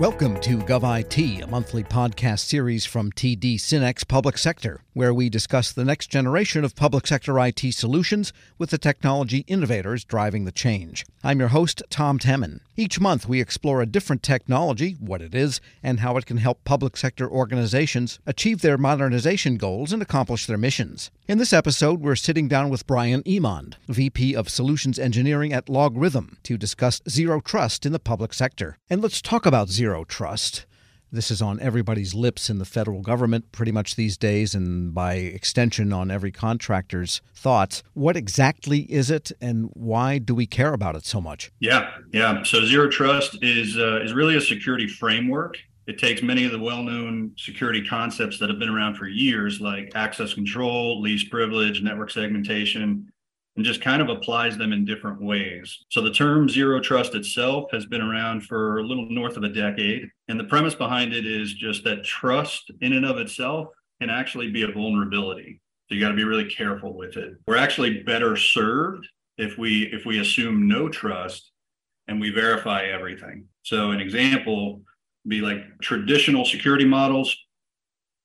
Welcome 0.00 0.40
to 0.40 0.56
GovIT, 0.56 1.42
a 1.42 1.46
monthly 1.46 1.84
podcast 1.84 2.46
series 2.46 2.86
from 2.86 3.12
TD 3.12 3.60
SYNNEX 3.60 4.08
Public 4.08 4.38
Sector, 4.38 4.80
where 4.94 5.12
we 5.12 5.28
discuss 5.28 5.72
the 5.72 5.84
next 5.84 6.06
generation 6.06 6.64
of 6.64 6.74
public 6.74 7.06
sector 7.06 7.38
IT 7.38 7.60
solutions 7.74 8.32
with 8.56 8.70
the 8.70 8.78
technology 8.78 9.44
innovators 9.46 10.06
driving 10.06 10.46
the 10.46 10.52
change. 10.52 11.04
I'm 11.22 11.38
your 11.38 11.50
host, 11.50 11.82
Tom 11.90 12.18
Temin. 12.18 12.60
Each 12.76 12.98
month, 12.98 13.28
we 13.28 13.42
explore 13.42 13.82
a 13.82 13.86
different 13.86 14.22
technology, 14.22 14.96
what 15.00 15.20
it 15.20 15.34
is, 15.34 15.60
and 15.82 16.00
how 16.00 16.16
it 16.16 16.24
can 16.24 16.38
help 16.38 16.64
public 16.64 16.96
sector 16.96 17.28
organizations 17.28 18.20
achieve 18.24 18.62
their 18.62 18.78
modernization 18.78 19.58
goals 19.58 19.92
and 19.92 20.00
accomplish 20.00 20.46
their 20.46 20.56
missions. 20.56 21.10
In 21.28 21.36
this 21.36 21.52
episode, 21.52 22.00
we're 22.00 22.16
sitting 22.16 22.48
down 22.48 22.70
with 22.70 22.86
Brian 22.86 23.22
Emond, 23.26 23.76
VP 23.86 24.34
of 24.34 24.48
Solutions 24.48 24.98
Engineering 24.98 25.52
at 25.52 25.66
LogRhythm, 25.66 26.42
to 26.44 26.56
discuss 26.56 27.02
zero 27.06 27.42
trust 27.42 27.84
in 27.84 27.92
the 27.92 27.98
public 27.98 28.32
sector. 28.32 28.78
And 28.88 29.02
let's 29.02 29.20
talk 29.20 29.44
about 29.44 29.68
zero 29.68 29.89
trust. 30.08 30.66
This 31.12 31.30
is 31.32 31.42
on 31.42 31.58
everybody's 31.60 32.14
lips 32.14 32.48
in 32.48 32.58
the 32.58 32.64
federal 32.64 33.00
government 33.00 33.50
pretty 33.50 33.72
much 33.72 33.96
these 33.96 34.16
days, 34.16 34.54
and 34.54 34.94
by 34.94 35.14
extension, 35.14 35.92
on 35.92 36.08
every 36.08 36.30
contractor's 36.30 37.20
thoughts. 37.34 37.82
What 37.94 38.16
exactly 38.16 38.80
is 38.82 39.10
it, 39.10 39.32
and 39.40 39.70
why 39.72 40.18
do 40.18 40.36
we 40.36 40.46
care 40.46 40.72
about 40.72 40.94
it 40.94 41.04
so 41.04 41.20
much? 41.20 41.50
Yeah, 41.58 41.90
yeah. 42.12 42.44
So 42.44 42.64
zero 42.64 42.88
trust 42.88 43.38
is 43.42 43.76
uh, 43.76 44.00
is 44.02 44.12
really 44.12 44.36
a 44.36 44.40
security 44.40 44.86
framework. 44.86 45.56
It 45.88 45.98
takes 45.98 46.22
many 46.22 46.44
of 46.44 46.52
the 46.52 46.60
well-known 46.60 47.32
security 47.36 47.84
concepts 47.84 48.38
that 48.38 48.48
have 48.48 48.60
been 48.60 48.68
around 48.68 48.94
for 48.94 49.08
years, 49.08 49.60
like 49.60 49.90
access 49.96 50.34
control, 50.34 51.00
least 51.00 51.28
privilege, 51.30 51.82
network 51.82 52.12
segmentation, 52.12 53.10
and 53.56 53.64
just 53.64 53.80
kind 53.80 54.00
of 54.00 54.08
applies 54.08 54.56
them 54.56 54.72
in 54.72 54.84
different 54.84 55.20
ways. 55.20 55.84
So 55.90 56.00
the 56.00 56.12
term 56.12 56.48
zero 56.48 56.80
trust 56.80 57.14
itself 57.14 57.70
has 57.72 57.84
been 57.86 58.00
around 58.00 58.42
for 58.42 58.78
a 58.78 58.82
little 58.82 59.08
north 59.10 59.36
of 59.36 59.42
a 59.42 59.48
decade. 59.48 60.08
And 60.28 60.38
the 60.38 60.44
premise 60.44 60.74
behind 60.74 61.12
it 61.12 61.26
is 61.26 61.54
just 61.54 61.84
that 61.84 62.04
trust 62.04 62.70
in 62.80 62.92
and 62.92 63.04
of 63.04 63.18
itself 63.18 63.68
can 64.00 64.10
actually 64.10 64.50
be 64.50 64.62
a 64.62 64.70
vulnerability. 64.70 65.60
So 65.88 65.94
you 65.94 66.00
got 66.00 66.10
to 66.10 66.14
be 66.14 66.24
really 66.24 66.48
careful 66.48 66.96
with 66.96 67.16
it. 67.16 67.34
We're 67.46 67.56
actually 67.56 68.02
better 68.02 68.36
served 68.36 69.06
if 69.38 69.58
we 69.58 69.84
if 69.92 70.04
we 70.04 70.20
assume 70.20 70.68
no 70.68 70.88
trust 70.88 71.50
and 72.08 72.20
we 72.20 72.30
verify 72.30 72.84
everything. 72.84 73.46
So 73.62 73.90
an 73.90 74.00
example 74.00 74.82
be 75.26 75.40
like 75.40 75.62
traditional 75.82 76.44
security 76.44 76.84
models 76.84 77.36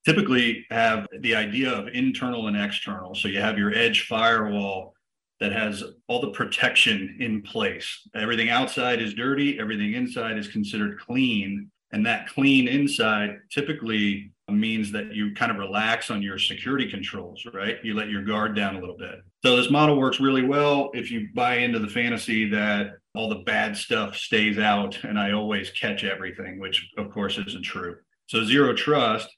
typically 0.05 0.65
have 0.69 1.07
the 1.19 1.35
idea 1.35 1.71
of 1.71 1.87
internal 1.89 2.47
and 2.47 2.55
external. 2.55 3.15
So 3.15 3.27
you 3.27 3.41
have 3.41 3.57
your 3.57 3.73
edge 3.73 4.07
firewall 4.07 4.94
that 5.39 5.51
has 5.51 5.83
all 6.07 6.21
the 6.21 6.31
protection 6.31 7.17
in 7.19 7.41
place. 7.41 8.07
Everything 8.15 8.49
outside 8.49 9.01
is 9.01 9.13
dirty, 9.13 9.59
everything 9.59 9.93
inside 9.93 10.37
is 10.37 10.47
considered 10.47 10.99
clean. 10.99 11.69
And 11.91 12.05
that 12.05 12.27
clean 12.27 12.67
inside 12.67 13.37
typically 13.51 14.31
means 14.49 14.91
that 14.91 15.13
you 15.13 15.33
kind 15.33 15.51
of 15.51 15.57
relax 15.57 16.11
on 16.11 16.21
your 16.21 16.37
security 16.37 16.89
controls, 16.89 17.45
right? 17.53 17.77
You 17.83 17.95
let 17.95 18.09
your 18.09 18.23
guard 18.23 18.55
down 18.55 18.75
a 18.75 18.79
little 18.79 18.97
bit. 18.97 19.21
So 19.43 19.55
this 19.55 19.71
model 19.71 19.97
works 19.97 20.19
really 20.19 20.43
well 20.43 20.91
if 20.93 21.09
you 21.09 21.29
buy 21.33 21.57
into 21.57 21.79
the 21.79 21.87
fantasy 21.87 22.49
that 22.49 22.93
all 23.15 23.29
the 23.29 23.43
bad 23.45 23.75
stuff 23.75 24.15
stays 24.15 24.57
out 24.59 25.03
and 25.03 25.17
I 25.17 25.31
always 25.31 25.71
catch 25.71 26.03
everything, 26.03 26.59
which 26.59 26.89
of 26.97 27.11
course 27.11 27.37
isn't 27.37 27.63
true. 27.63 27.97
So 28.27 28.43
zero 28.43 28.73
trust 28.73 29.29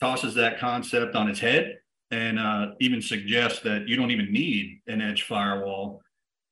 tosses 0.00 0.34
that 0.34 0.58
concept 0.58 1.14
on 1.14 1.28
its 1.28 1.40
head 1.40 1.78
and 2.10 2.38
uh, 2.38 2.68
even 2.80 3.02
suggest 3.02 3.62
that 3.64 3.86
you 3.86 3.96
don't 3.96 4.10
even 4.10 4.32
need 4.32 4.80
an 4.86 5.00
edge 5.00 5.24
firewall 5.24 6.00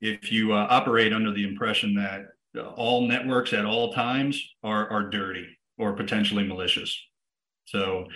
if 0.00 0.30
you 0.30 0.52
uh, 0.52 0.66
operate 0.68 1.12
under 1.12 1.32
the 1.32 1.44
impression 1.44 1.94
that 1.94 2.26
all 2.76 3.06
networks 3.06 3.52
at 3.52 3.64
all 3.64 3.92
times 3.92 4.42
are, 4.62 4.90
are 4.90 5.10
dirty 5.10 5.46
or 5.78 5.92
potentially 5.94 6.46
malicious. 6.46 6.98
So, 7.66 8.06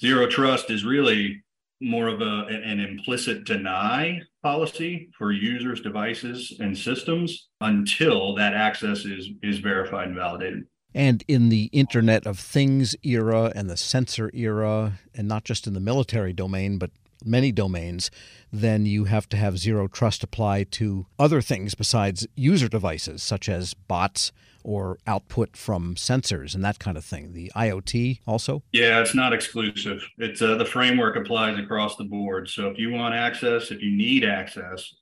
zero 0.00 0.26
trust 0.26 0.70
is 0.70 0.84
really 0.84 1.42
more 1.80 2.08
of 2.08 2.20
a, 2.20 2.46
an 2.46 2.78
implicit 2.78 3.44
deny 3.44 4.20
policy 4.42 5.08
for 5.16 5.32
users, 5.32 5.80
devices, 5.80 6.56
and 6.60 6.76
systems 6.76 7.48
until 7.60 8.34
that 8.36 8.54
access 8.54 9.04
is, 9.04 9.30
is 9.42 9.58
verified 9.58 10.08
and 10.08 10.16
validated. 10.16 10.64
And 10.94 11.22
in 11.28 11.48
the 11.48 11.70
Internet 11.72 12.26
of 12.26 12.38
Things 12.38 12.96
era 13.02 13.52
and 13.54 13.70
the 13.70 13.76
sensor 13.76 14.30
era, 14.34 14.98
and 15.14 15.28
not 15.28 15.44
just 15.44 15.66
in 15.66 15.74
the 15.74 15.80
military 15.80 16.32
domain, 16.32 16.78
but 16.78 16.90
many 17.24 17.52
domains, 17.52 18.10
then 18.52 18.86
you 18.86 19.04
have 19.04 19.28
to 19.28 19.36
have 19.36 19.58
zero 19.58 19.86
trust 19.86 20.24
apply 20.24 20.64
to 20.64 21.06
other 21.18 21.40
things 21.40 21.74
besides 21.74 22.26
user 22.34 22.68
devices, 22.68 23.22
such 23.22 23.48
as 23.48 23.74
bots 23.74 24.32
or 24.62 24.98
output 25.06 25.56
from 25.56 25.94
sensors 25.94 26.54
and 26.54 26.64
that 26.64 26.78
kind 26.78 26.96
of 26.96 27.04
thing. 27.04 27.32
The 27.32 27.50
IoT 27.56 28.20
also? 28.26 28.62
Yeah, 28.72 29.00
it's 29.00 29.14
not 29.14 29.32
exclusive. 29.32 30.06
It's 30.18 30.42
uh, 30.42 30.56
the 30.56 30.66
framework 30.66 31.16
applies 31.16 31.58
across 31.58 31.96
the 31.96 32.04
board. 32.04 32.48
So 32.48 32.68
if 32.68 32.78
you 32.78 32.90
want 32.90 33.14
access, 33.14 33.70
if 33.70 33.80
you 33.80 33.90
need 33.90 34.24
access, 34.24 34.92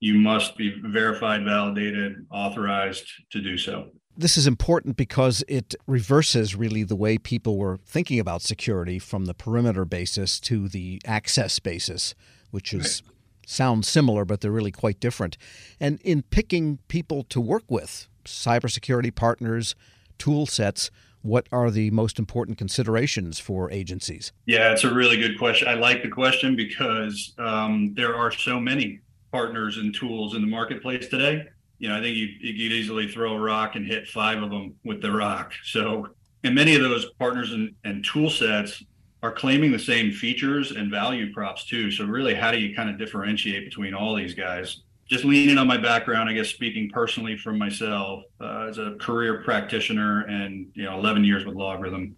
you 0.00 0.14
must 0.14 0.56
be 0.56 0.80
verified, 0.84 1.44
validated, 1.44 2.26
authorized 2.30 3.06
to 3.30 3.40
do 3.40 3.56
so 3.58 3.90
this 4.18 4.36
is 4.36 4.48
important 4.48 4.96
because 4.96 5.44
it 5.46 5.76
reverses 5.86 6.56
really 6.56 6.82
the 6.82 6.96
way 6.96 7.18
people 7.18 7.56
were 7.56 7.78
thinking 7.86 8.18
about 8.18 8.42
security 8.42 8.98
from 8.98 9.26
the 9.26 9.32
perimeter 9.32 9.84
basis 9.84 10.40
to 10.40 10.68
the 10.68 11.00
access 11.04 11.60
basis, 11.60 12.16
which 12.50 12.74
is 12.74 13.00
right. 13.06 13.14
sounds 13.46 13.86
similar, 13.86 14.24
but 14.24 14.40
they're 14.40 14.50
really 14.50 14.72
quite 14.72 14.98
different. 14.98 15.38
And 15.78 16.00
in 16.02 16.22
picking 16.22 16.78
people 16.88 17.22
to 17.24 17.40
work 17.40 17.62
with, 17.68 18.08
cybersecurity 18.24 19.14
partners, 19.14 19.76
tool 20.18 20.46
sets, 20.46 20.90
what 21.22 21.46
are 21.52 21.70
the 21.70 21.92
most 21.92 22.18
important 22.18 22.58
considerations 22.58 23.38
for 23.38 23.70
agencies? 23.70 24.32
Yeah, 24.46 24.72
it's 24.72 24.82
a 24.82 24.92
really 24.92 25.16
good 25.16 25.38
question. 25.38 25.68
I 25.68 25.74
like 25.74 26.02
the 26.02 26.08
question 26.08 26.56
because 26.56 27.34
um, 27.38 27.94
there 27.94 28.16
are 28.16 28.32
so 28.32 28.58
many 28.58 28.98
partners 29.30 29.76
and 29.76 29.94
tools 29.94 30.34
in 30.34 30.40
the 30.40 30.48
marketplace 30.48 31.06
today 31.06 31.46
you 31.78 31.88
know, 31.88 31.96
I 31.96 32.00
think 32.00 32.16
you, 32.16 32.26
you 32.40 32.52
could 32.52 32.74
easily 32.74 33.08
throw 33.08 33.34
a 33.34 33.40
rock 33.40 33.76
and 33.76 33.86
hit 33.86 34.08
five 34.08 34.42
of 34.42 34.50
them 34.50 34.74
with 34.84 35.00
the 35.00 35.12
rock. 35.12 35.52
So, 35.64 36.08
and 36.44 36.54
many 36.54 36.74
of 36.74 36.82
those 36.82 37.06
partners 37.18 37.52
and, 37.52 37.74
and 37.84 38.04
tool 38.04 38.30
sets 38.30 38.82
are 39.22 39.32
claiming 39.32 39.72
the 39.72 39.78
same 39.78 40.12
features 40.12 40.72
and 40.72 40.90
value 40.90 41.32
props 41.32 41.64
too. 41.66 41.90
So, 41.90 42.04
really, 42.04 42.34
how 42.34 42.50
do 42.50 42.58
you 42.58 42.74
kind 42.74 42.90
of 42.90 42.98
differentiate 42.98 43.64
between 43.64 43.94
all 43.94 44.14
these 44.14 44.34
guys? 44.34 44.82
Just 45.08 45.24
leaning 45.24 45.56
on 45.56 45.66
my 45.66 45.78
background, 45.78 46.28
I 46.28 46.34
guess 46.34 46.48
speaking 46.48 46.90
personally 46.90 47.36
from 47.36 47.58
myself 47.58 48.24
uh, 48.40 48.66
as 48.68 48.78
a 48.78 48.96
career 49.00 49.42
practitioner 49.42 50.22
and 50.22 50.66
you 50.74 50.84
know 50.84 50.98
11 50.98 51.24
years 51.24 51.46
with 51.46 51.56
LogRhythm, 51.56 52.12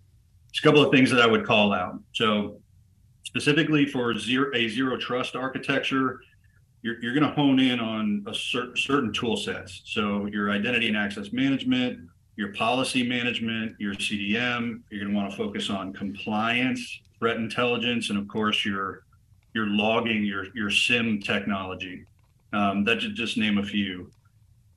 it's 0.48 0.58
a 0.58 0.62
couple 0.62 0.82
of 0.82 0.90
things 0.90 1.10
that 1.10 1.20
I 1.20 1.26
would 1.26 1.46
call 1.46 1.72
out. 1.72 2.00
So, 2.12 2.60
specifically 3.24 3.86
for 3.86 4.18
zero, 4.18 4.50
a 4.54 4.68
zero 4.68 4.96
trust 4.96 5.36
architecture, 5.36 6.20
you're, 6.82 7.02
you're 7.02 7.14
going 7.14 7.28
to 7.28 7.34
hone 7.34 7.58
in 7.58 7.80
on 7.80 8.24
a 8.26 8.34
cer- 8.34 8.76
certain 8.76 9.12
tool 9.12 9.36
sets. 9.36 9.82
So 9.84 10.26
your 10.26 10.50
identity 10.50 10.88
and 10.88 10.96
access 10.96 11.32
management, 11.32 12.08
your 12.36 12.52
policy 12.54 13.06
management, 13.06 13.76
your 13.78 13.94
CDM. 13.94 14.80
You're 14.90 15.00
going 15.02 15.12
to 15.12 15.16
want 15.16 15.30
to 15.30 15.36
focus 15.36 15.68
on 15.68 15.92
compliance, 15.92 17.00
threat 17.18 17.36
intelligence, 17.36 18.10
and 18.10 18.18
of 18.18 18.28
course 18.28 18.64
your 18.64 19.04
your 19.52 19.66
logging, 19.66 20.24
your 20.24 20.46
your 20.54 20.70
SIEM 20.70 21.20
technology. 21.20 22.04
Um, 22.52 22.84
that 22.84 23.02
should 23.02 23.14
just 23.14 23.36
name 23.36 23.58
a 23.58 23.62
few. 23.62 24.10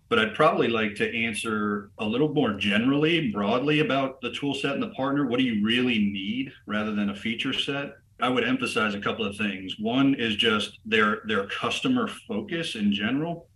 But 0.10 0.20
I'd 0.20 0.36
probably 0.36 0.68
like 0.68 0.94
to 0.96 1.26
answer 1.26 1.90
a 1.98 2.06
little 2.06 2.34
more 2.34 2.54
generally, 2.54 3.32
broadly 3.32 3.80
about 3.80 4.22
the 4.22 4.32
tool 4.32 4.54
set 4.54 4.74
and 4.74 4.84
the 4.84 4.90
partner. 4.90 5.26
What 5.26 5.40
do 5.40 5.46
you 5.46 5.64
really 5.66 6.00
need 6.00 6.52
rather 6.68 6.94
than 6.94 7.10
a 7.10 7.16
feature 7.16 7.54
set? 7.54 7.96
I 8.22 8.30
would 8.30 8.44
emphasize 8.44 8.94
a 8.94 9.00
couple 9.00 9.26
of 9.26 9.36
things. 9.36 9.76
One 9.80 10.14
is 10.16 10.36
just 10.36 10.80
their 10.86 11.22
their 11.26 11.48
customer 11.48 12.08
focus 12.28 12.76
in 12.76 12.94
general, 12.94 13.48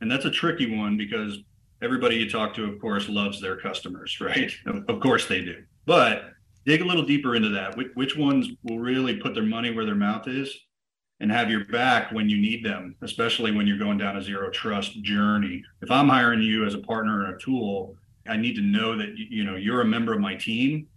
and 0.00 0.10
that's 0.10 0.24
a 0.24 0.30
tricky 0.30 0.76
one 0.76 0.96
because 0.96 1.38
everybody 1.82 2.16
you 2.16 2.30
talk 2.30 2.54
to, 2.54 2.64
of 2.64 2.80
course, 2.80 3.08
loves 3.08 3.40
their 3.40 3.56
customers, 3.56 4.18
right? 4.20 4.52
Of 4.88 5.00
course 5.00 5.26
they 5.26 5.42
do. 5.42 5.62
But 5.84 6.30
dig 6.64 6.80
a 6.80 6.84
little 6.84 7.04
deeper 7.04 7.36
into 7.36 7.50
that. 7.50 7.76
Which, 7.76 7.88
which 7.94 8.16
ones 8.16 8.48
will 8.62 8.78
really 8.78 9.16
put 9.16 9.34
their 9.34 9.44
money 9.44 9.70
where 9.70 9.86
their 9.86 9.94
mouth 9.94 10.26
is 10.28 10.56
and 11.20 11.30
have 11.30 11.50
your 11.50 11.64
back 11.66 12.12
when 12.12 12.28
you 12.28 12.36
need 12.36 12.64
them, 12.64 12.94
especially 13.02 13.50
when 13.50 13.66
you're 13.66 13.78
going 13.78 13.98
down 13.98 14.16
a 14.16 14.22
zero 14.22 14.50
trust 14.50 15.02
journey. 15.02 15.62
If 15.80 15.90
I'm 15.90 16.08
hiring 16.08 16.42
you 16.42 16.66
as 16.66 16.74
a 16.74 16.78
partner 16.78 17.20
or 17.20 17.34
a 17.34 17.40
tool, 17.40 17.96
I 18.28 18.36
need 18.36 18.56
to 18.56 18.62
know 18.62 18.96
that 18.98 19.16
you 19.16 19.44
know 19.44 19.56
you're 19.56 19.80
a 19.80 19.86
member 19.86 20.12
of 20.12 20.20
my 20.20 20.34
team 20.34 20.88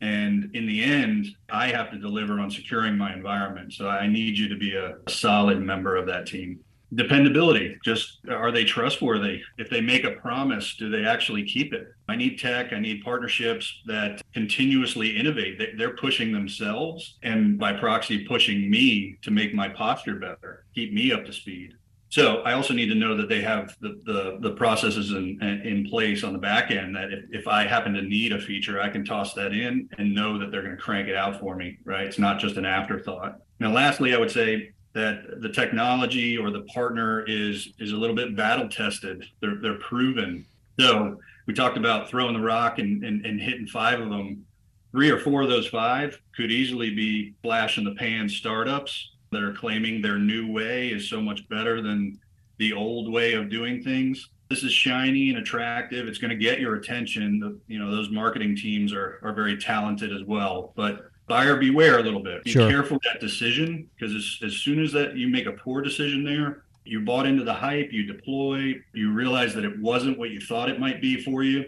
and 0.00 0.50
in 0.54 0.66
the 0.66 0.82
end, 0.82 1.26
I 1.50 1.68
have 1.68 1.90
to 1.90 1.98
deliver 1.98 2.38
on 2.40 2.50
securing 2.50 2.98
my 2.98 3.12
environment. 3.12 3.72
So 3.72 3.88
I 3.88 4.06
need 4.06 4.36
you 4.36 4.48
to 4.48 4.56
be 4.56 4.76
a 4.76 4.96
solid 5.08 5.60
member 5.60 5.96
of 5.96 6.06
that 6.06 6.26
team. 6.26 6.60
Dependability, 6.94 7.76
just 7.84 8.20
are 8.28 8.52
they 8.52 8.64
trustworthy? 8.64 9.40
If 9.58 9.68
they 9.68 9.80
make 9.80 10.04
a 10.04 10.12
promise, 10.12 10.76
do 10.76 10.90
they 10.90 11.04
actually 11.04 11.42
keep 11.42 11.72
it? 11.72 11.88
I 12.08 12.14
need 12.14 12.38
tech, 12.38 12.72
I 12.72 12.78
need 12.78 13.02
partnerships 13.02 13.82
that 13.86 14.22
continuously 14.32 15.16
innovate. 15.16 15.58
They're 15.76 15.96
pushing 15.96 16.30
themselves 16.30 17.16
and 17.22 17.58
by 17.58 17.72
proxy 17.72 18.24
pushing 18.24 18.70
me 18.70 19.16
to 19.22 19.30
make 19.30 19.54
my 19.54 19.68
posture 19.68 20.16
better, 20.16 20.66
keep 20.74 20.92
me 20.92 21.10
up 21.10 21.24
to 21.24 21.32
speed. 21.32 21.74
So 22.10 22.42
I 22.42 22.52
also 22.52 22.74
need 22.74 22.88
to 22.88 22.94
know 22.94 23.16
that 23.16 23.28
they 23.28 23.40
have 23.42 23.76
the 23.80 24.00
the, 24.04 24.38
the 24.40 24.52
processes 24.52 25.10
in, 25.10 25.42
in 25.42 25.88
place 25.88 26.22
on 26.22 26.32
the 26.32 26.38
back 26.38 26.70
end 26.70 26.94
that 26.94 27.12
if, 27.12 27.24
if 27.30 27.48
I 27.48 27.66
happen 27.66 27.92
to 27.94 28.02
need 28.02 28.32
a 28.32 28.40
feature, 28.40 28.80
I 28.80 28.88
can 28.88 29.04
toss 29.04 29.34
that 29.34 29.52
in 29.52 29.88
and 29.98 30.14
know 30.14 30.38
that 30.38 30.50
they're 30.50 30.62
going 30.62 30.76
to 30.76 30.82
crank 30.82 31.08
it 31.08 31.16
out 31.16 31.40
for 31.40 31.56
me, 31.56 31.78
right? 31.84 32.06
It's 32.06 32.18
not 32.18 32.38
just 32.38 32.56
an 32.56 32.64
afterthought. 32.64 33.40
Now, 33.58 33.72
lastly, 33.72 34.14
I 34.14 34.18
would 34.18 34.30
say 34.30 34.70
that 34.92 35.40
the 35.40 35.48
technology 35.48 36.38
or 36.38 36.50
the 36.50 36.62
partner 36.62 37.24
is 37.26 37.72
is 37.78 37.92
a 37.92 37.96
little 37.96 38.16
bit 38.16 38.36
battle 38.36 38.68
tested. 38.68 39.24
They're 39.40 39.56
they're 39.60 39.78
proven. 39.78 40.46
So 40.78 41.20
we 41.46 41.54
talked 41.54 41.76
about 41.76 42.08
throwing 42.08 42.34
the 42.34 42.40
rock 42.40 42.78
and, 42.78 43.04
and, 43.04 43.24
and 43.26 43.40
hitting 43.40 43.66
five 43.66 44.00
of 44.00 44.08
them. 44.08 44.44
Three 44.92 45.10
or 45.10 45.18
four 45.18 45.42
of 45.42 45.48
those 45.48 45.66
five 45.66 46.20
could 46.36 46.52
easily 46.52 46.94
be 46.94 47.34
flash 47.42 47.78
in 47.78 47.84
the 47.84 47.96
pan 47.96 48.28
startups 48.28 49.10
that 49.34 49.42
are 49.42 49.52
claiming 49.52 50.00
their 50.00 50.18
new 50.18 50.50
way 50.50 50.88
is 50.88 51.08
so 51.08 51.20
much 51.20 51.46
better 51.48 51.82
than 51.82 52.18
the 52.58 52.72
old 52.72 53.12
way 53.12 53.34
of 53.34 53.50
doing 53.50 53.82
things. 53.82 54.30
This 54.48 54.62
is 54.62 54.72
shiny 54.72 55.30
and 55.30 55.38
attractive. 55.38 56.06
It's 56.06 56.18
going 56.18 56.30
to 56.30 56.36
get 56.36 56.60
your 56.60 56.76
attention. 56.76 57.40
The, 57.40 57.58
you 57.66 57.78
know, 57.78 57.90
those 57.90 58.10
marketing 58.10 58.56
teams 58.56 58.92
are 58.92 59.18
are 59.22 59.32
very 59.32 59.56
talented 59.56 60.12
as 60.12 60.22
well. 60.24 60.72
But 60.76 61.10
buyer 61.26 61.56
beware 61.56 61.98
a 61.98 62.02
little 62.02 62.22
bit. 62.22 62.44
Be 62.44 62.50
sure. 62.50 62.68
careful 62.68 62.98
that 63.04 63.20
decision 63.20 63.88
because 63.94 64.14
as, 64.14 64.38
as 64.42 64.56
soon 64.58 64.82
as 64.82 64.92
that 64.92 65.16
you 65.16 65.28
make 65.28 65.46
a 65.46 65.52
poor 65.52 65.82
decision 65.82 66.24
there, 66.24 66.64
you 66.84 67.00
bought 67.00 67.26
into 67.26 67.44
the 67.44 67.54
hype, 67.54 67.92
you 67.92 68.04
deploy, 68.04 68.74
you 68.92 69.12
realize 69.12 69.54
that 69.54 69.64
it 69.64 69.80
wasn't 69.80 70.18
what 70.18 70.30
you 70.30 70.40
thought 70.40 70.68
it 70.68 70.78
might 70.78 71.00
be 71.00 71.22
for 71.22 71.42
you. 71.42 71.64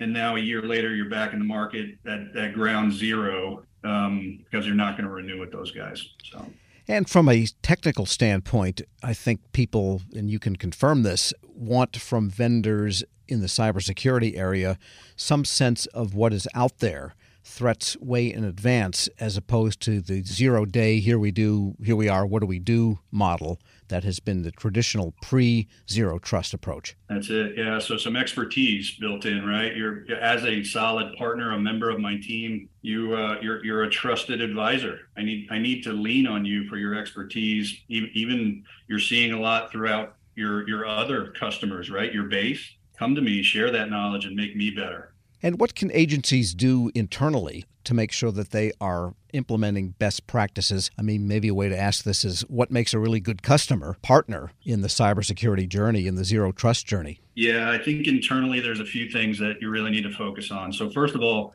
And 0.00 0.12
now 0.12 0.36
a 0.36 0.40
year 0.40 0.62
later, 0.62 0.94
you're 0.94 1.10
back 1.10 1.34
in 1.34 1.38
the 1.38 1.44
market 1.44 1.98
at, 2.06 2.34
at 2.34 2.54
ground 2.54 2.92
zero 2.92 3.64
um, 3.84 4.40
because 4.44 4.66
you're 4.66 4.74
not 4.74 4.96
going 4.96 5.04
to 5.06 5.12
renew 5.12 5.38
with 5.38 5.52
those 5.52 5.70
guys. 5.72 6.14
So. 6.24 6.44
And 6.90 7.08
from 7.08 7.28
a 7.28 7.46
technical 7.62 8.04
standpoint, 8.04 8.82
I 9.00 9.14
think 9.14 9.52
people, 9.52 10.02
and 10.12 10.28
you 10.28 10.40
can 10.40 10.56
confirm 10.56 11.04
this, 11.04 11.32
want 11.44 11.96
from 11.96 12.28
vendors 12.28 13.04
in 13.28 13.40
the 13.40 13.46
cybersecurity 13.46 14.36
area 14.36 14.76
some 15.14 15.44
sense 15.44 15.86
of 15.86 16.14
what 16.14 16.32
is 16.32 16.48
out 16.52 16.78
there 16.80 17.14
threats 17.44 17.96
way 17.98 18.32
in 18.32 18.42
advance 18.42 19.08
as 19.20 19.36
opposed 19.36 19.80
to 19.82 20.00
the 20.00 20.24
zero 20.24 20.64
day 20.64 20.98
here 20.98 21.18
we 21.18 21.30
do 21.30 21.76
here 21.82 21.94
we 21.96 22.08
are 22.08 22.26
what 22.26 22.40
do 22.40 22.46
we 22.46 22.58
do? 22.58 22.98
model 23.12 23.60
that 23.90 24.04
has 24.04 24.18
been 24.18 24.42
the 24.42 24.50
traditional 24.50 25.14
pre 25.22 25.68
zero 25.88 26.18
trust 26.18 26.54
approach. 26.54 26.96
That's 27.08 27.28
it 27.28 27.56
yeah 27.56 27.78
so 27.78 27.96
some 27.96 28.16
expertise 28.16 28.92
built 28.98 29.26
in 29.26 29.46
right? 29.46 29.76
You're 29.76 30.04
as 30.20 30.44
a 30.44 30.64
solid 30.64 31.14
partner 31.16 31.52
a 31.52 31.58
member 31.58 31.90
of 31.90 32.00
my 32.00 32.16
team 32.16 32.68
you 32.82 33.14
uh, 33.14 33.38
you're 33.42 33.64
you're 33.64 33.82
a 33.82 33.90
trusted 33.90 34.40
advisor. 34.40 35.00
I 35.16 35.22
need 35.22 35.48
i 35.50 35.58
need 35.58 35.82
to 35.84 35.92
lean 35.92 36.26
on 36.26 36.44
you 36.44 36.66
for 36.68 36.76
your 36.76 36.94
expertise 36.94 37.76
even 37.88 38.64
you're 38.88 38.98
seeing 38.98 39.32
a 39.32 39.40
lot 39.40 39.70
throughout 39.70 40.16
your 40.34 40.66
your 40.68 40.86
other 40.86 41.32
customers 41.38 41.90
right? 41.90 42.12
Your 42.12 42.24
base. 42.24 42.76
Come 42.98 43.14
to 43.14 43.20
me 43.20 43.42
share 43.42 43.70
that 43.70 43.90
knowledge 43.90 44.24
and 44.24 44.36
make 44.36 44.56
me 44.56 44.70
better 44.70 45.09
and 45.42 45.58
what 45.58 45.74
can 45.74 45.90
agencies 45.92 46.54
do 46.54 46.90
internally 46.94 47.64
to 47.84 47.94
make 47.94 48.12
sure 48.12 48.30
that 48.32 48.50
they 48.50 48.72
are 48.80 49.14
implementing 49.32 49.90
best 49.98 50.26
practices? 50.26 50.90
I 50.98 51.02
mean, 51.02 51.26
maybe 51.26 51.48
a 51.48 51.54
way 51.54 51.68
to 51.68 51.78
ask 51.78 52.04
this 52.04 52.24
is 52.24 52.42
what 52.42 52.70
makes 52.70 52.92
a 52.92 52.98
really 52.98 53.20
good 53.20 53.42
customer 53.42 53.96
partner 54.02 54.52
in 54.64 54.82
the 54.82 54.88
cybersecurity 54.88 55.68
journey, 55.68 56.06
in 56.06 56.16
the 56.16 56.24
zero 56.24 56.52
trust 56.52 56.86
journey? 56.86 57.20
Yeah, 57.34 57.70
I 57.70 57.78
think 57.78 58.06
internally 58.06 58.60
there's 58.60 58.80
a 58.80 58.84
few 58.84 59.10
things 59.10 59.38
that 59.38 59.56
you 59.60 59.70
really 59.70 59.90
need 59.90 60.04
to 60.04 60.12
focus 60.12 60.50
on. 60.50 60.72
So, 60.72 60.90
first 60.90 61.14
of 61.14 61.22
all, 61.22 61.54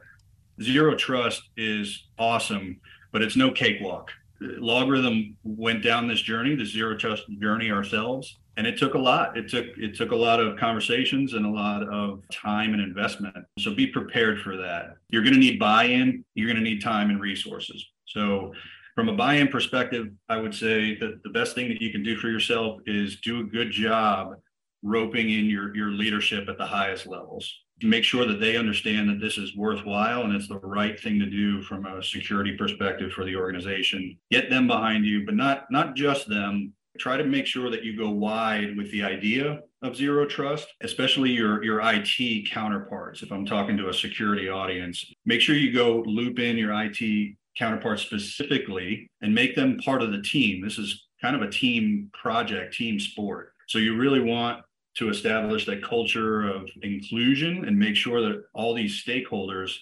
zero 0.61 0.95
trust 0.95 1.43
is 1.57 2.05
awesome, 2.17 2.79
but 3.11 3.21
it's 3.21 3.35
no 3.35 3.51
cakewalk. 3.51 4.11
LogRhythm 4.41 5.33
went 5.43 5.83
down 5.83 6.07
this 6.07 6.21
journey, 6.21 6.55
the 6.55 6.65
zero 6.65 6.97
trust 6.97 7.23
journey 7.39 7.71
ourselves 7.71 8.37
and 8.57 8.65
it 8.65 8.77
took 8.77 8.93
a 8.93 8.99
lot. 8.99 9.37
It 9.37 9.49
took 9.49 9.65
it 9.77 9.95
took 9.95 10.11
a 10.11 10.15
lot 10.15 10.39
of 10.39 10.57
conversations 10.57 11.33
and 11.33 11.45
a 11.45 11.49
lot 11.49 11.83
of 11.83 12.21
time 12.29 12.73
and 12.73 12.81
investment. 12.81 13.35
So 13.59 13.73
be 13.73 13.87
prepared 13.87 14.41
for 14.41 14.55
that. 14.57 14.95
You're 15.09 15.23
going 15.23 15.33
to 15.33 15.39
need 15.39 15.59
buy-in. 15.59 16.23
You're 16.35 16.47
going 16.47 16.63
to 16.63 16.69
need 16.69 16.81
time 16.81 17.09
and 17.09 17.19
resources. 17.19 17.85
So 18.07 18.53
from 18.95 19.09
a 19.09 19.13
buy-in 19.13 19.49
perspective 19.49 20.07
i 20.29 20.37
would 20.37 20.55
say 20.55 20.95
that 20.95 21.21
the 21.23 21.29
best 21.29 21.53
thing 21.53 21.67
that 21.67 21.81
you 21.81 21.91
can 21.91 22.01
do 22.01 22.15
for 22.15 22.29
yourself 22.29 22.79
is 22.85 23.19
do 23.19 23.41
a 23.41 23.43
good 23.43 23.69
job 23.69 24.37
roping 24.85 25.31
in 25.31 25.45
your 25.47 25.75
your 25.75 25.89
leadership 25.89 26.47
at 26.47 26.57
the 26.57 26.65
highest 26.65 27.07
levels. 27.07 27.51
Make 27.81 28.05
sure 28.05 28.25
that 28.25 28.39
they 28.39 28.55
understand 28.55 29.09
that 29.09 29.19
this 29.19 29.37
is 29.37 29.55
worthwhile 29.57 30.21
and 30.21 30.33
it's 30.33 30.47
the 30.47 30.59
right 30.59 30.97
thing 30.97 31.19
to 31.19 31.25
do 31.25 31.61
from 31.63 31.85
a 31.85 32.01
security 32.01 32.55
perspective 32.55 33.11
for 33.11 33.25
the 33.25 33.35
organization. 33.35 34.17
Get 34.31 34.49
them 34.49 34.67
behind 34.67 35.05
you 35.05 35.25
but 35.25 35.35
not 35.35 35.65
not 35.71 35.95
just 35.95 36.29
them 36.29 36.73
try 36.97 37.17
to 37.17 37.23
make 37.23 37.45
sure 37.45 37.69
that 37.69 37.83
you 37.83 37.97
go 37.97 38.09
wide 38.09 38.75
with 38.77 38.91
the 38.91 39.03
idea 39.03 39.61
of 39.81 39.95
zero 39.95 40.25
trust, 40.25 40.67
especially 40.81 41.31
your, 41.31 41.63
your 41.63 41.81
IT 41.83 42.49
counterparts. 42.49 43.21
If 43.21 43.31
I'm 43.31 43.45
talking 43.45 43.77
to 43.77 43.89
a 43.89 43.93
security 43.93 44.49
audience, 44.49 45.05
make 45.25 45.41
sure 45.41 45.55
you 45.55 45.73
go 45.73 46.03
loop 46.05 46.39
in 46.39 46.57
your 46.57 46.71
IT 46.73 47.35
counterparts 47.57 48.03
specifically 48.03 49.09
and 49.21 49.33
make 49.33 49.55
them 49.55 49.77
part 49.77 50.01
of 50.01 50.11
the 50.11 50.21
team. 50.21 50.61
This 50.61 50.77
is 50.77 51.05
kind 51.21 51.35
of 51.35 51.41
a 51.41 51.51
team 51.51 52.09
project, 52.13 52.75
team 52.75 52.99
sport. 52.99 53.53
So 53.67 53.77
you 53.77 53.97
really 53.97 54.19
want 54.19 54.63
to 54.95 55.09
establish 55.09 55.65
that 55.65 55.83
culture 55.83 56.47
of 56.47 56.69
inclusion 56.81 57.65
and 57.65 57.77
make 57.77 57.95
sure 57.95 58.21
that 58.21 58.43
all 58.53 58.73
these 58.73 59.03
stakeholders 59.03 59.75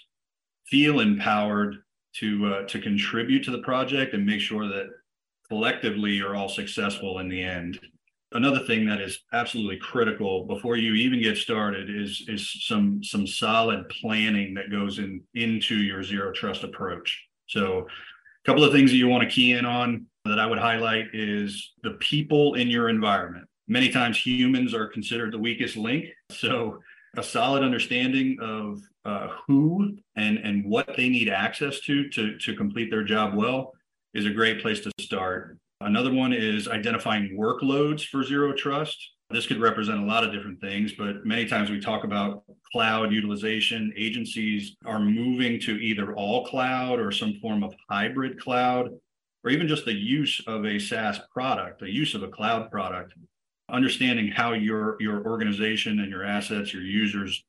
feel 0.66 1.00
empowered 1.00 1.78
to 2.16 2.46
uh, 2.46 2.68
to 2.68 2.80
contribute 2.80 3.44
to 3.44 3.52
the 3.52 3.60
project 3.60 4.14
and 4.14 4.26
make 4.26 4.40
sure 4.40 4.68
that 4.68 4.88
collectively 5.54 6.20
are 6.20 6.36
all 6.36 6.50
successful 6.50 7.20
in 7.20 7.30
the 7.30 7.44
end. 7.44 7.80
Another 8.32 8.62
thing 8.66 8.88
that 8.88 9.00
is 9.00 9.20
absolutely 9.34 9.78
critical 9.78 10.46
before 10.46 10.76
you 10.76 10.94
even 10.94 11.22
get 11.22 11.38
started 11.38 11.88
is 11.90 12.26
is 12.28 12.66
some 12.66 13.04
some 13.04 13.28
solid 13.28 13.88
planning 13.90 14.56
that 14.56 14.72
goes 14.72 14.98
in 14.98 15.22
into 15.36 15.76
your 15.76 16.02
zero 16.02 16.32
trust 16.32 16.64
approach. 16.64 17.10
So 17.48 17.82
a 17.82 18.44
couple 18.48 18.64
of 18.64 18.74
things 18.74 18.90
that 18.90 18.98
you 18.98 19.08
want 19.08 19.24
to 19.24 19.30
key 19.30 19.54
in 19.54 19.66
on 19.66 20.08
that 20.26 20.40
I 20.40 20.48
would 20.48 20.58
highlight 20.58 21.06
is 21.14 21.74
the 21.84 21.92
people 22.14 22.56
in 22.56 22.70
your 22.70 22.90
environment. 22.90 23.46
Many 23.68 23.90
times 23.90 24.18
humans 24.18 24.74
are 24.74 24.88
considered 24.88 25.32
the 25.32 25.38
weakest 25.38 25.78
link. 25.78 26.06
So 26.32 26.80
a 27.16 27.22
solid 27.22 27.62
understanding 27.62 28.38
of 28.42 28.82
uh, 29.06 29.28
who 29.46 29.96
and 30.16 30.40
and 30.40 30.66
what 30.66 30.98
they 30.98 31.10
need 31.10 31.30
access 31.30 31.82
to 31.82 32.10
to 32.10 32.36
to 32.40 32.56
complete 32.56 32.90
their 32.90 33.04
job 33.04 33.36
well 33.36 33.74
is 34.14 34.26
a 34.26 34.30
great 34.32 34.62
place 34.62 34.80
to 34.82 34.92
start. 35.00 35.58
Another 35.82 36.14
one 36.14 36.34
is 36.34 36.68
identifying 36.68 37.38
workloads 37.38 38.06
for 38.08 38.24
zero 38.24 38.54
trust. 38.54 38.98
This 39.30 39.48
could 39.48 39.60
represent 39.60 40.00
a 40.00 40.06
lot 40.06 40.24
of 40.24 40.32
different 40.32 40.62
things, 40.62 40.94
but 40.94 41.26
many 41.26 41.46
times 41.46 41.70
we 41.70 41.80
talk 41.80 42.04
about 42.04 42.44
cloud 42.72 43.12
utilization. 43.12 43.92
Agencies 43.98 44.76
are 44.86 45.00
moving 45.00 45.60
to 45.62 45.78
either 45.78 46.14
all 46.14 46.46
cloud 46.46 47.00
or 47.00 47.12
some 47.12 47.34
form 47.42 47.64
of 47.64 47.74
hybrid 47.90 48.40
cloud, 48.40 48.90
or 49.44 49.50
even 49.50 49.68
just 49.68 49.86
the 49.86 49.94
use 49.94 50.40
of 50.48 50.66
a 50.66 50.80
SaaS 50.80 51.20
product, 51.34 51.80
the 51.80 51.92
use 51.92 52.14
of 52.14 52.24
a 52.24 52.28
cloud 52.28 52.70
product. 52.72 53.14
Understanding 53.70 54.28
how 54.28 54.54
your, 54.54 54.98
your 55.02 55.26
organization 55.26 56.00
and 56.00 56.10
your 56.10 56.24
assets, 56.24 56.74
your 56.74 56.84
users 56.84 57.44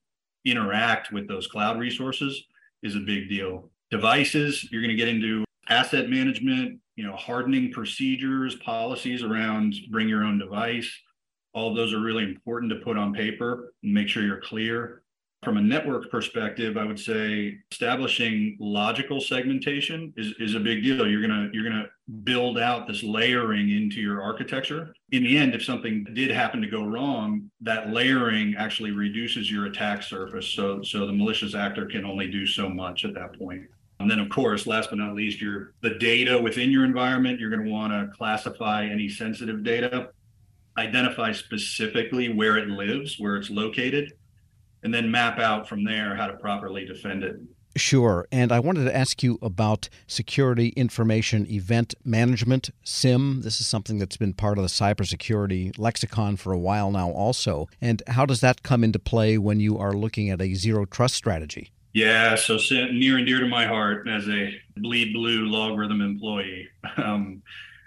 interact 0.45 1.13
with 1.13 1.29
those 1.29 1.47
cloud 1.47 1.79
resources 1.79 2.43
is 2.83 2.97
a 2.97 3.01
big 3.01 3.29
deal. 3.29 3.71
Devices, 3.91 4.67
you're 4.73 4.83
going 4.83 4.91
to 4.91 4.97
get 4.97 5.09
into 5.09 5.45
asset 5.69 6.09
management, 6.09 6.81
you 6.97 7.05
know, 7.05 7.17
hardening 7.17 7.73
procedures, 7.73 8.57
policies 8.57 9.23
around 9.23 9.75
bring 9.91 10.09
your 10.09 10.25
own 10.25 10.39
device. 10.39 10.91
All 11.53 11.71
of 11.71 11.77
those 11.77 11.93
are 11.93 12.01
really 12.01 12.25
important 12.25 12.71
to 12.73 12.79
put 12.81 12.97
on 12.97 13.15
paper 13.15 13.73
and 13.83 13.93
make 13.93 14.09
sure 14.09 14.25
you're 14.25 14.41
clear. 14.41 15.03
From 15.45 15.59
a 15.59 15.61
network 15.61 16.11
perspective, 16.11 16.79
I 16.79 16.85
would 16.85 16.99
say 16.99 17.59
establishing 17.71 18.57
logical 18.59 19.21
segmentation 19.21 20.13
is, 20.17 20.33
is 20.39 20.55
a 20.55 20.61
big 20.61 20.83
deal. 20.83 21.07
You're 21.07 21.21
gonna 21.21 21.51
you're 21.53 21.69
gonna 21.69 21.89
build 22.23 22.59
out 22.59 22.89
this 22.89 23.03
layering 23.03 23.71
into 23.71 24.01
your 24.01 24.23
architecture. 24.23 24.95
In 25.13 25.23
the 25.23 25.37
end, 25.37 25.55
if 25.55 25.63
something 25.63 26.07
did 26.15 26.31
happen 26.31 26.63
to 26.63 26.67
go 26.67 26.85
wrong, 26.85 27.51
that 27.61 27.91
layering 27.91 28.55
actually 28.57 28.93
reduces 28.93 29.51
your 29.51 29.67
attack 29.67 30.03
surface. 30.03 30.49
So 30.49 30.83
so 30.83 31.07
the 31.07 31.13
malicious 31.13 31.55
actor 31.55 31.85
can 31.85 32.07
only 32.07 32.31
do 32.31 32.47
so 32.47 32.71
much 32.71 33.05
at 33.05 33.13
that 33.15 33.39
point. 33.39 33.65
And 34.05 34.11
then, 34.11 34.21
of 34.21 34.29
course, 34.29 34.67
last 34.67 34.91
but 34.91 34.99
not 34.99 35.15
least, 35.15 35.41
your 35.41 35.73
the 35.81 35.95
data 35.95 36.39
within 36.39 36.71
your 36.71 36.85
environment. 36.85 37.41
You're 37.41 37.49
going 37.49 37.65
to 37.65 37.71
want 37.71 37.91
to 37.91 38.15
classify 38.15 38.85
any 38.85 39.09
sensitive 39.09 39.65
data, 39.65 40.11
identify 40.77 41.33
specifically 41.33 42.31
where 42.31 42.59
it 42.59 42.69
lives, 42.69 43.19
where 43.19 43.37
it's 43.37 43.49
located, 43.49 44.13
and 44.83 44.93
then 44.93 45.11
map 45.11 45.39
out 45.39 45.67
from 45.67 45.85
there 45.85 46.15
how 46.17 46.27
to 46.27 46.35
properly 46.35 46.85
defend 46.85 47.25
it. 47.25 47.37
Sure. 47.79 48.27
And 48.31 48.53
I 48.53 48.61
wanted 48.61 48.85
to 48.85 48.95
ask 48.95 49.23
you 49.23 49.39
about 49.41 49.89
security 50.07 50.69
information 50.77 51.51
event 51.51 51.95
management, 52.05 52.69
SIEM. 52.83 53.41
This 53.41 53.59
is 53.59 53.67
something 53.67 53.99
that's 53.99 54.19
been 54.19 54.35
part 54.35 54.59
of 54.59 54.65
the 54.65 54.69
cybersecurity 54.69 55.79
lexicon 55.79 56.37
for 56.37 56.53
a 56.53 56.59
while 56.59 56.91
now, 56.91 57.11
also. 57.11 57.69
And 57.81 58.03
how 58.09 58.27
does 58.27 58.43
that 58.43 58.63
come 58.63 58.85
into 58.85 58.99
play 58.99 59.39
when 59.39 59.61
you 59.61 59.79
are 59.79 59.95
looking 59.95 60.29
at 60.29 60.43
a 60.43 60.53
zero 60.53 60.85
trust 60.85 61.15
strategy? 61.15 61.71
Yeah, 61.95 62.35
so 62.35 62.59
near 62.93 63.19
and 63.19 63.27
dear 63.27 63.41
to 63.41 63.47
my 63.47 63.67
heart 63.67 64.09
as 64.09 64.29
a 64.29 64.55
bleed 64.77 65.15
blue 65.15 65.49
LogRhythm 65.49 66.05
employee. 66.05 66.69
Um, 66.97 67.43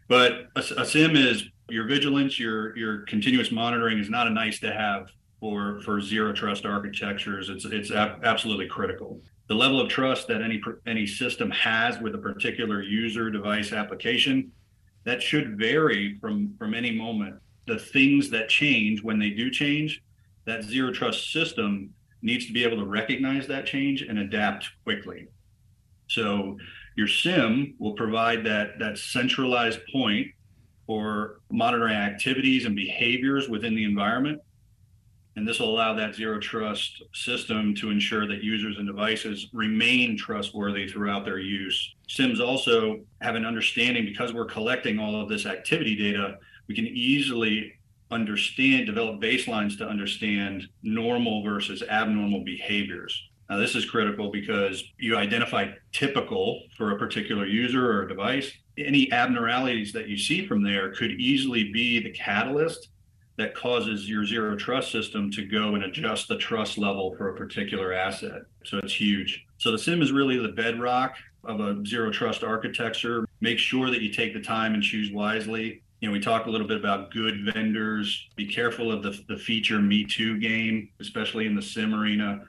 but 0.08 0.48
a, 0.56 0.62
a 0.78 0.86
SIEM 0.86 1.16
is 1.16 1.44
Your 1.70 1.86
vigilance, 1.86 2.40
your 2.40 2.76
your 2.78 3.00
continuous 3.06 3.52
monitoring 3.52 4.00
is 4.00 4.10
not 4.10 4.28
a 4.28 4.30
nice 4.30 4.60
to 4.62 4.72
have 4.74 5.10
for 5.42 5.82
for 5.82 6.00
zero 6.02 6.32
trust 6.34 6.66
architectures. 6.66 7.50
It's 7.50 7.66
it's 7.66 7.92
ab- 7.92 8.24
absolutely 8.24 8.68
critical. 8.68 9.22
The 9.50 9.56
level 9.56 9.82
of 9.82 9.90
trust 9.90 10.28
that 10.30 10.42
any 10.42 10.62
any 10.86 11.06
system 11.06 11.52
has 11.52 12.00
with 12.00 12.16
a 12.16 12.20
particular 12.20 12.82
user 12.82 13.30
device 13.30 13.74
application 13.74 14.52
that 15.04 15.22
should 15.22 15.58
vary 15.60 16.18
from 16.22 16.56
from 16.58 16.74
any 16.74 16.92
moment. 16.92 17.36
The 17.66 17.80
things 17.80 18.30
that 18.30 18.48
change 18.50 19.04
when 19.04 19.20
they 19.20 19.32
do 19.32 19.52
change, 19.52 20.02
that 20.46 20.64
zero 20.64 20.94
trust 20.94 21.32
system 21.34 21.94
needs 22.22 22.46
to 22.48 22.54
be 22.54 22.64
able 22.64 22.78
to 22.78 22.86
recognize 22.86 23.48
that 23.48 23.66
change 23.66 24.02
and 24.02 24.20
adapt 24.20 24.70
quickly. 24.84 25.28
So 26.08 26.58
your 26.96 27.08
SIEM 27.08 27.76
will 27.80 27.94
provide 27.94 28.44
that 28.46 28.80
that 28.80 28.98
centralized 28.98 29.80
point 29.92 30.28
for 30.86 31.42
monitoring 31.52 31.96
activities 31.96 32.66
and 32.66 32.76
behaviors 32.76 33.50
within 33.50 33.76
the 33.76 33.84
environment. 33.84 34.42
And 35.36 35.48
this 35.48 35.60
will 35.60 35.70
allow 35.70 35.94
that 35.94 36.16
zero 36.16 36.40
trust 36.40 37.04
system 37.14 37.76
to 37.76 37.92
ensure 37.92 38.28
that 38.28 38.44
users 38.44 38.78
and 38.80 38.88
devices 38.88 39.48
remain 39.54 40.18
trustworthy 40.18 40.88
throughout 40.88 41.26
their 41.26 41.38
use. 41.38 41.94
SIEMs 42.10 42.40
also 42.40 43.02
have 43.22 43.36
an 43.36 43.46
understanding 43.46 44.04
because 44.04 44.34
we're 44.34 44.46
collecting 44.46 44.98
all 44.98 45.22
of 45.22 45.30
this 45.30 45.46
activity 45.46 45.96
data, 45.96 46.40
we 46.68 46.74
can 46.74 46.88
easily 46.88 47.74
understand, 48.12 48.86
develop 48.86 49.22
baselines 49.22 49.78
to 49.78 49.88
understand 49.88 50.68
normal 50.84 51.44
versus 51.44 51.84
abnormal 51.84 52.44
behaviors. 52.44 53.30
Now, 53.50 53.58
this 53.58 53.76
is 53.76 53.86
critical 53.86 54.30
because 54.30 54.84
you 54.98 55.16
identify 55.18 55.68
typical 55.94 56.64
for 56.78 56.92
a 56.92 56.98
particular 56.98 57.46
user 57.46 57.92
or 57.92 58.06
device. 58.06 58.52
Any 58.78 59.12
abnormalities 59.12 59.94
that 59.94 60.08
you 60.08 60.18
see 60.18 60.46
from 60.46 60.64
there 60.64 60.94
could 60.94 61.12
easily 61.12 61.72
be 61.72 62.00
the 62.00 62.12
catalyst 62.12 62.90
that 63.38 63.56
causes 63.56 64.10
your 64.10 64.26
zero 64.26 64.56
trust 64.56 64.92
system 64.92 65.32
to 65.32 65.46
go 65.46 65.76
and 65.76 65.84
adjust 65.84 66.28
the 66.28 66.38
trust 66.38 66.78
level 66.78 67.16
for 67.16 67.30
a 67.30 67.36
particular 67.36 67.94
asset. 67.94 68.42
So 68.66 68.80
it's 68.80 68.94
huge. 68.94 69.46
So 69.60 69.72
the 69.72 69.78
SIEM 69.78 70.02
is 70.02 70.12
really 70.12 70.38
the 70.38 70.50
bedrock 70.50 71.16
of 71.44 71.60
a 71.62 71.84
zero 71.86 72.12
trust 72.12 72.44
architecture. 72.44 73.26
Make 73.40 73.60
sure 73.60 73.90
that 73.92 74.02
you 74.02 74.12
take 74.12 74.34
the 74.34 74.42
time 74.42 74.74
and 74.74 74.84
choose 74.84 75.12
wisely 75.12 75.84
you 76.00 76.08
know, 76.08 76.14
we 76.14 76.20
talked 76.20 76.48
a 76.48 76.52
little 76.52 76.68
bit 76.68 76.78
about 76.78 77.12
good 77.12 77.52
vendors. 77.54 78.28
Be 78.36 78.46
careful 78.46 78.92
of 78.92 79.02
the, 79.02 79.20
the 79.28 79.38
feature 79.38 79.80
Me 79.80 80.06
Too 80.06 80.40
game, 80.40 80.90
especially 81.00 81.48
in 81.48 81.56
the 81.56 81.62
SIEM 81.62 81.94
arena. 81.94 82.42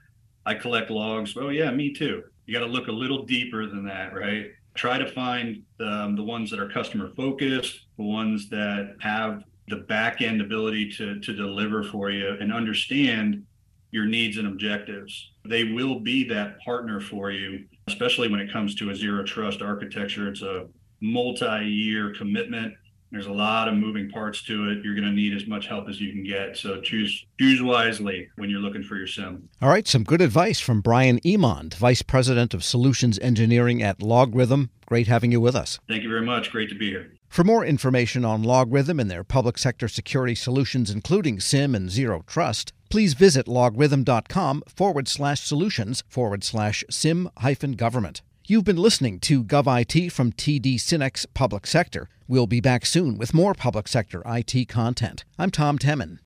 I 0.44 0.54
collect 0.54 0.90
logs. 0.90 1.34
Oh, 1.36 1.48
yeah, 1.48 1.70
me 1.70 1.92
too. 1.92 2.24
You 2.46 2.54
got 2.54 2.64
to 2.64 2.70
look 2.70 2.88
a 2.88 2.92
little 2.92 3.24
deeper 3.24 3.66
than 3.66 3.84
that, 3.86 4.14
right? 4.14 4.46
Try 4.74 4.98
to 4.98 5.10
find 5.10 5.62
um, 5.80 6.14
the 6.14 6.22
ones 6.22 6.50
that 6.50 6.60
are 6.60 6.68
customer 6.68 7.10
focused, 7.16 7.86
the 7.96 8.04
ones 8.04 8.48
that 8.50 8.96
have 9.00 9.42
the 9.68 9.76
back 9.76 10.20
end 10.20 10.40
ability 10.40 10.90
to, 10.92 11.18
to 11.20 11.32
deliver 11.34 11.82
for 11.84 12.10
you 12.10 12.36
and 12.40 12.52
understand 12.52 13.44
your 13.90 14.06
needs 14.06 14.36
and 14.36 14.46
objectives. 14.46 15.32
They 15.46 15.64
will 15.64 16.00
be 16.00 16.28
that 16.28 16.60
partner 16.60 17.00
for 17.00 17.30
you, 17.30 17.64
especially 17.86 18.28
when 18.28 18.40
it 18.40 18.52
comes 18.52 18.74
to 18.76 18.90
a 18.90 18.94
zero 18.94 19.24
trust 19.24 19.62
architecture. 19.62 20.28
It's 20.28 20.42
a 20.42 20.66
multi 21.00 21.64
year 21.66 22.14
commitment 22.14 22.74
there's 23.10 23.26
a 23.26 23.32
lot 23.32 23.68
of 23.68 23.74
moving 23.74 24.10
parts 24.10 24.42
to 24.42 24.70
it. 24.70 24.84
You're 24.84 24.94
going 24.94 25.06
to 25.06 25.12
need 25.12 25.34
as 25.34 25.46
much 25.46 25.66
help 25.66 25.88
as 25.88 26.00
you 26.00 26.12
can 26.12 26.24
get. 26.24 26.56
So 26.56 26.80
choose 26.80 27.24
choose 27.38 27.62
wisely 27.62 28.28
when 28.36 28.50
you're 28.50 28.60
looking 28.60 28.82
for 28.82 28.96
your 28.96 29.06
SIEM. 29.06 29.48
All 29.62 29.68
right, 29.68 29.86
some 29.86 30.04
good 30.04 30.20
advice 30.20 30.60
from 30.60 30.80
Brian 30.80 31.18
Emond, 31.24 31.74
Vice 31.74 32.02
President 32.02 32.54
of 32.54 32.64
Solutions 32.64 33.18
Engineering 33.20 33.82
at 33.82 33.98
LogRhythm. 34.00 34.68
Great 34.86 35.06
having 35.06 35.32
you 35.32 35.40
with 35.40 35.54
us. 35.54 35.78
Thank 35.88 36.02
you 36.02 36.08
very 36.08 36.24
much. 36.24 36.50
Great 36.50 36.68
to 36.70 36.74
be 36.74 36.90
here. 36.90 37.12
For 37.28 37.44
more 37.44 37.64
information 37.64 38.24
on 38.24 38.42
LogRhythm 38.42 39.00
and 39.00 39.10
their 39.10 39.22
public 39.22 39.58
sector 39.58 39.86
security 39.86 40.34
solutions, 40.34 40.90
including 40.90 41.40
SIEM 41.40 41.74
and 41.74 41.90
Zero 41.90 42.24
Trust, 42.26 42.72
please 42.88 43.12
visit 43.12 43.46
logrhythm.com 43.46 44.62
forward 44.66 45.08
slash 45.08 45.42
solutions 45.42 46.02
forward 46.08 46.42
slash 46.42 46.84
SIEM 46.90 47.30
hyphen 47.38 47.72
government. 47.72 48.22
You've 48.50 48.64
been 48.64 48.78
listening 48.78 49.20
to 49.20 49.44
GovIT 49.44 50.10
from 50.10 50.32
TD 50.32 50.80
SYNNEX 50.80 51.26
Public 51.34 51.66
Sector. 51.66 52.08
We'll 52.26 52.46
be 52.46 52.62
back 52.62 52.86
soon 52.86 53.18
with 53.18 53.34
more 53.34 53.52
public 53.52 53.86
sector 53.86 54.22
IT 54.24 54.70
content. 54.70 55.26
I'm 55.38 55.50
Tom 55.50 55.78
Temin. 55.78 56.16